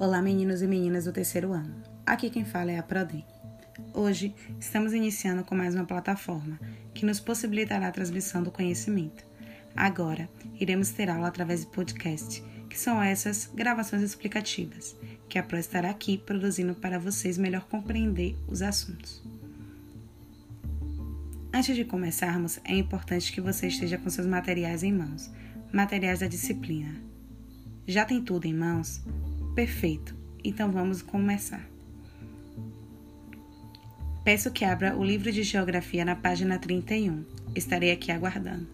Olá, 0.00 0.22
meninos 0.22 0.62
e 0.62 0.66
meninas 0.68 1.06
do 1.06 1.12
terceiro 1.12 1.52
ano. 1.52 1.74
Aqui 2.06 2.30
quem 2.30 2.44
fala 2.44 2.70
é 2.70 2.78
a 2.78 2.82
Prodem. 2.84 3.26
Hoje 3.92 4.32
estamos 4.60 4.92
iniciando 4.92 5.42
com 5.42 5.56
mais 5.56 5.74
uma 5.74 5.84
plataforma 5.84 6.56
que 6.94 7.04
nos 7.04 7.18
possibilitará 7.18 7.88
a 7.88 7.90
transmissão 7.90 8.40
do 8.40 8.52
conhecimento. 8.52 9.26
Agora, 9.74 10.30
iremos 10.54 10.90
ter 10.90 11.10
aula 11.10 11.26
através 11.26 11.62
de 11.62 11.72
podcast, 11.72 12.44
que 12.70 12.78
são 12.78 13.02
essas 13.02 13.50
gravações 13.52 14.02
explicativas, 14.02 14.96
que 15.28 15.36
a 15.36 15.42
Pro 15.42 15.58
estará 15.58 15.90
aqui 15.90 16.16
produzindo 16.16 16.76
para 16.76 17.00
vocês 17.00 17.36
melhor 17.36 17.64
compreender 17.64 18.36
os 18.46 18.62
assuntos. 18.62 19.20
Antes 21.52 21.74
de 21.74 21.84
começarmos, 21.84 22.60
é 22.64 22.76
importante 22.76 23.32
que 23.32 23.40
você 23.40 23.66
esteja 23.66 23.98
com 23.98 24.08
seus 24.08 24.28
materiais 24.28 24.84
em 24.84 24.92
mãos, 24.92 25.28
materiais 25.72 26.20
da 26.20 26.28
disciplina. 26.28 27.02
Já 27.84 28.04
tem 28.04 28.22
tudo 28.22 28.44
em 28.44 28.54
mãos? 28.54 29.02
Perfeito, 29.58 30.14
então 30.44 30.70
vamos 30.70 31.02
começar. 31.02 31.68
Peço 34.22 34.52
que 34.52 34.64
abra 34.64 34.96
o 34.96 35.02
livro 35.02 35.32
de 35.32 35.42
geografia 35.42 36.04
na 36.04 36.14
página 36.14 36.60
31. 36.60 37.24
Estarei 37.56 37.90
aqui 37.90 38.12
aguardando. 38.12 38.68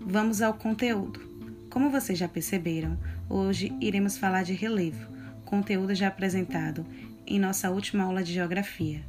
Vamos 0.00 0.40
ao 0.40 0.54
conteúdo. 0.54 1.20
Como 1.68 1.90
vocês 1.90 2.18
já 2.18 2.26
perceberam, 2.26 2.98
hoje 3.28 3.70
iremos 3.82 4.16
falar 4.16 4.42
de 4.42 4.54
relevo, 4.54 5.06
conteúdo 5.44 5.94
já 5.94 6.08
apresentado 6.08 6.86
em 7.26 7.38
nossa 7.38 7.70
última 7.70 8.04
aula 8.04 8.22
de 8.22 8.32
geografia, 8.32 9.04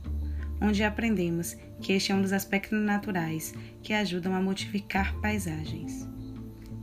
onde 0.60 0.84
aprendemos 0.84 1.56
que 1.82 1.94
este 1.94 2.12
é 2.12 2.16
um 2.16 2.22
dos 2.22 2.34
aspectos 2.34 2.78
naturais 2.78 3.54
que 3.82 3.94
ajudam 3.94 4.36
a 4.36 4.42
modificar 4.42 5.16
paisagens. 5.22 6.06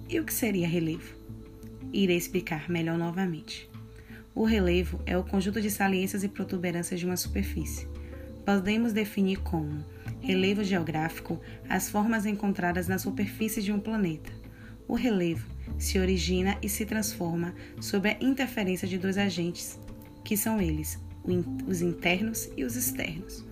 E 0.08 0.18
o 0.18 0.24
que 0.24 0.32
seria 0.32 0.66
relevo? 0.66 1.17
Irei 1.92 2.16
explicar 2.16 2.68
melhor 2.68 2.98
novamente. 2.98 3.68
O 4.34 4.44
relevo 4.44 5.00
é 5.04 5.16
o 5.16 5.24
conjunto 5.24 5.60
de 5.60 5.70
saliências 5.70 6.22
e 6.22 6.28
protuberâncias 6.28 7.00
de 7.00 7.06
uma 7.06 7.16
superfície. 7.16 7.88
Podemos 8.44 8.92
definir 8.92 9.38
como 9.38 9.84
relevo 10.20 10.62
geográfico 10.62 11.40
as 11.68 11.90
formas 11.90 12.24
encontradas 12.24 12.86
na 12.86 12.98
superfície 12.98 13.62
de 13.62 13.72
um 13.72 13.80
planeta. 13.80 14.30
O 14.86 14.94
relevo 14.94 15.46
se 15.78 15.98
origina 15.98 16.56
e 16.62 16.68
se 16.68 16.86
transforma 16.86 17.54
sob 17.80 18.08
a 18.08 18.16
interferência 18.20 18.86
de 18.86 18.96
dois 18.96 19.18
agentes, 19.18 19.78
que 20.24 20.36
são 20.36 20.60
eles, 20.60 20.98
os 21.66 21.82
internos 21.82 22.48
e 22.56 22.64
os 22.64 22.76
externos. 22.76 23.44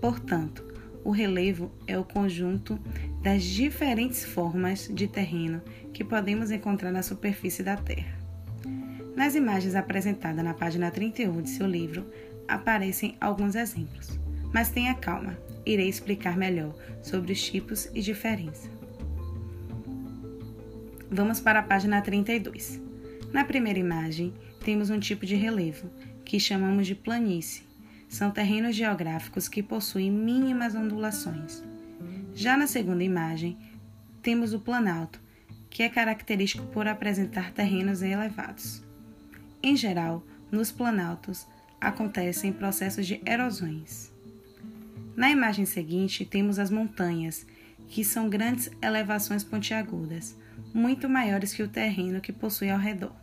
Portanto, 0.00 0.73
o 1.04 1.10
relevo 1.10 1.70
é 1.86 1.98
o 1.98 2.04
conjunto 2.04 2.78
das 3.22 3.44
diferentes 3.44 4.24
formas 4.24 4.88
de 4.92 5.06
terreno 5.06 5.60
que 5.92 6.02
podemos 6.02 6.50
encontrar 6.50 6.90
na 6.90 7.02
superfície 7.02 7.62
da 7.62 7.76
Terra. 7.76 8.18
Nas 9.14 9.34
imagens 9.34 9.74
apresentadas 9.74 10.44
na 10.44 10.54
página 10.54 10.90
31 10.90 11.42
de 11.42 11.50
seu 11.50 11.66
livro, 11.66 12.10
aparecem 12.48 13.16
alguns 13.20 13.54
exemplos, 13.54 14.18
mas 14.52 14.70
tenha 14.70 14.94
calma, 14.94 15.38
irei 15.64 15.88
explicar 15.88 16.36
melhor 16.36 16.74
sobre 17.02 17.32
os 17.32 17.42
tipos 17.42 17.88
e 17.94 18.00
diferença. 18.00 18.68
Vamos 21.10 21.38
para 21.38 21.60
a 21.60 21.62
página 21.62 22.00
32. 22.00 22.80
Na 23.32 23.44
primeira 23.44 23.78
imagem, 23.78 24.32
temos 24.64 24.90
um 24.90 24.98
tipo 24.98 25.24
de 25.24 25.36
relevo, 25.36 25.88
que 26.24 26.40
chamamos 26.40 26.86
de 26.86 26.94
planície, 26.94 27.62
são 28.14 28.30
terrenos 28.30 28.76
geográficos 28.76 29.48
que 29.48 29.60
possuem 29.60 30.08
mínimas 30.08 30.76
ondulações. 30.76 31.64
Já 32.32 32.56
na 32.56 32.68
segunda 32.68 33.02
imagem, 33.02 33.58
temos 34.22 34.54
o 34.54 34.60
planalto, 34.60 35.20
que 35.68 35.82
é 35.82 35.88
característico 35.88 36.64
por 36.68 36.86
apresentar 36.86 37.50
terrenos 37.50 38.02
elevados. 38.02 38.84
Em 39.60 39.76
geral, 39.76 40.24
nos 40.48 40.70
planaltos 40.70 41.44
acontecem 41.80 42.52
processos 42.52 43.04
de 43.04 43.20
erosões. 43.26 44.12
Na 45.16 45.28
imagem 45.28 45.66
seguinte, 45.66 46.24
temos 46.24 46.60
as 46.60 46.70
montanhas, 46.70 47.44
que 47.88 48.04
são 48.04 48.30
grandes 48.30 48.70
elevações 48.80 49.42
pontiagudas, 49.42 50.38
muito 50.72 51.08
maiores 51.08 51.52
que 51.52 51.64
o 51.64 51.68
terreno 51.68 52.20
que 52.20 52.32
possui 52.32 52.70
ao 52.70 52.78
redor. 52.78 53.14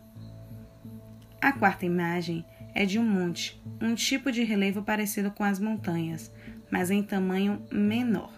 A 1.41 1.53
quarta 1.53 1.85
imagem 1.85 2.46
é 2.74 2.86
de 2.86 2.98
um 2.98 3.04
monte, 3.04 3.62
um 3.82 3.96
tipo 3.96 4.32
de 4.32 4.44
relevo 4.44 4.82
parecido 4.82 5.32
com 5.32 5.44
as 5.44 5.59
montanhas, 5.59 6.32
mas 6.72 6.90
em 6.90 7.04
tamanho 7.04 7.62
menor, 7.72 8.32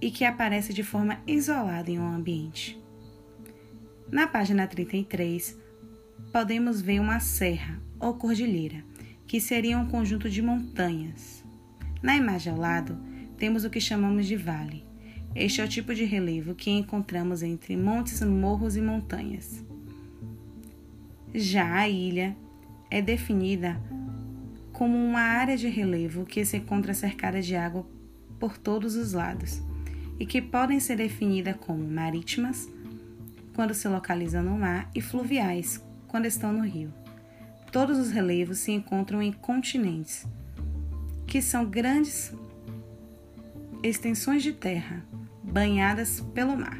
e 0.00 0.10
que 0.10 0.24
aparece 0.24 0.72
de 0.72 0.82
forma 0.82 1.20
isolada 1.26 1.90
em 1.90 1.98
um 1.98 2.12
ambiente. 2.12 2.78
Na 4.10 4.26
página 4.26 4.66
33, 4.66 5.58
podemos 6.32 6.80
ver 6.80 7.00
uma 7.00 7.20
serra 7.20 7.80
ou 7.98 8.14
cordilheira, 8.14 8.84
que 9.26 9.40
seria 9.40 9.78
um 9.78 9.86
conjunto 9.86 10.28
de 10.28 10.42
montanhas. 10.42 11.44
Na 12.02 12.16
imagem 12.16 12.52
ao 12.52 12.58
lado, 12.58 12.98
temos 13.36 13.64
o 13.64 13.70
que 13.70 13.80
chamamos 13.80 14.26
de 14.26 14.36
vale. 14.36 14.84
Este 15.34 15.60
é 15.60 15.64
o 15.64 15.68
tipo 15.68 15.94
de 15.94 16.04
relevo 16.04 16.54
que 16.54 16.70
encontramos 16.70 17.42
entre 17.42 17.76
montes, 17.76 18.20
morros 18.22 18.76
e 18.76 18.80
montanhas. 18.80 19.64
Já 21.32 21.72
a 21.72 21.88
ilha 21.88 22.36
é 22.90 23.00
definida 23.00 23.80
como 24.72 24.96
uma 24.96 25.20
área 25.20 25.56
de 25.56 25.68
relevo 25.68 26.24
que 26.24 26.44
se 26.44 26.56
encontra 26.56 26.94
cercada 26.94 27.40
de 27.40 27.54
água 27.54 27.86
por 28.38 28.56
todos 28.56 28.96
os 28.96 29.12
lados 29.12 29.62
e 30.18 30.26
que 30.26 30.42
podem 30.42 30.80
ser 30.80 30.96
definidas 30.96 31.56
como 31.56 31.82
marítimas, 31.86 32.68
quando 33.54 33.74
se 33.74 33.88
localizam 33.88 34.42
no 34.42 34.58
mar, 34.58 34.90
e 34.94 35.00
fluviais, 35.00 35.82
quando 36.08 36.26
estão 36.26 36.52
no 36.52 36.62
rio. 36.62 36.92
Todos 37.72 37.98
os 37.98 38.10
relevos 38.10 38.58
se 38.58 38.72
encontram 38.72 39.22
em 39.22 39.32
continentes, 39.32 40.26
que 41.26 41.40
são 41.40 41.64
grandes 41.64 42.32
extensões 43.82 44.42
de 44.42 44.52
terra 44.52 45.04
banhadas 45.42 46.20
pelo 46.34 46.56
mar. 46.56 46.78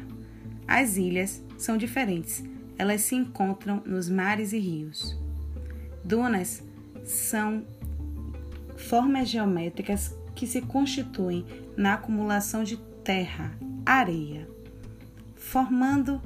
As 0.67 0.97
ilhas 0.97 1.43
são 1.57 1.77
diferentes, 1.77 2.43
elas 2.77 3.01
se 3.01 3.15
encontram 3.15 3.81
nos 3.85 4.09
mares 4.09 4.53
e 4.53 4.59
rios. 4.59 5.19
Dunas 6.03 6.63
são 7.03 7.65
formas 8.75 9.29
geométricas 9.29 10.15
que 10.35 10.47
se 10.47 10.61
constituem 10.61 11.45
na 11.77 11.93
acumulação 11.93 12.63
de 12.63 12.77
terra, 13.03 13.51
areia, 13.85 14.47
formando 15.35 16.21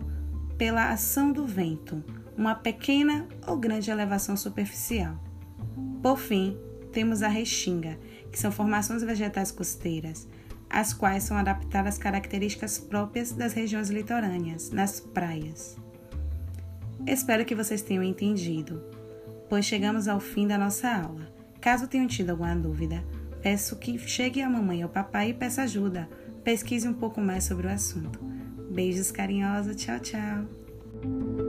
pela 0.58 0.90
ação 0.90 1.31
do 1.31 1.46
vento 1.46 2.03
uma 2.38 2.56
pequena 2.56 3.28
ou 3.47 3.58
grande 3.58 3.90
elevação 3.90 4.35
superficial. 4.35 5.18
Por 6.02 6.18
fim, 6.18 6.58
temos 6.91 7.24
a 7.24 7.28
restinga, 7.28 7.97
que 8.31 8.40
são 8.40 8.52
formações 8.52 9.03
vegetais 9.03 9.52
costeiras, 9.52 10.28
as 10.69 10.94
quais 10.94 11.24
são 11.24 11.38
adaptadas 11.38 11.96
às 11.96 12.00
características 12.00 12.78
próprias 12.78 13.31
das 13.31 13.53
regiões 13.53 13.90
litorâneas, 13.90 14.72
nas 14.72 15.00
praias. 15.00 15.78
Espero 17.08 17.46
que 17.46 17.56
vocês 17.56 17.81
tenham 17.81 18.03
entendido 18.03 18.81
pois 19.50 19.66
chegamos 19.66 20.08
ao 20.08 20.20
fim 20.20 20.48
da 20.48 20.58
nossa 20.58 20.90
aula. 20.90 21.28
Caso 21.62 21.88
tenham 21.88 22.08
tido 22.08 22.32
alguma 22.32 22.56
dúvida, 22.56 23.04
peço 23.42 23.76
que 23.78 23.98
chegue 23.98 24.42
a 24.42 24.50
mamãe 24.50 24.84
ou 24.84 24.90
papai 24.90 25.30
e 25.30 25.34
peça 25.34 25.64
ajuda. 25.64 26.10
Pesquise 26.44 26.88
um 26.88 26.94
pouco 26.94 27.20
mais 27.20 27.44
sobre 27.44 27.68
o 27.68 27.72
assunto. 27.72 28.20
Beijos 28.72 29.12
carinhosos, 29.12 29.76
tchau, 29.76 30.00
tchau. 30.00 31.45